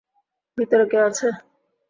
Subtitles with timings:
[0.57, 1.27] ভিতরে কেউ আছে?